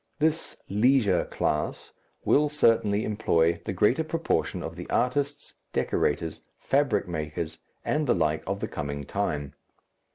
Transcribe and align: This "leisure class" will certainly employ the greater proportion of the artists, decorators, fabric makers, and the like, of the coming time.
This 0.17 0.57
"leisure 0.67 1.25
class" 1.25 1.93
will 2.25 2.49
certainly 2.49 3.05
employ 3.05 3.61
the 3.65 3.71
greater 3.71 4.03
proportion 4.03 4.63
of 4.63 4.75
the 4.75 4.89
artists, 4.89 5.53
decorators, 5.73 6.41
fabric 6.57 7.07
makers, 7.07 7.59
and 7.85 8.07
the 8.07 8.15
like, 8.15 8.41
of 8.47 8.61
the 8.61 8.67
coming 8.67 9.03
time. 9.03 9.53